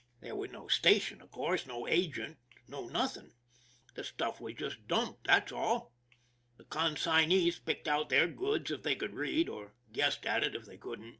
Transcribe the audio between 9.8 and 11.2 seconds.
guessed at it if they couldn't.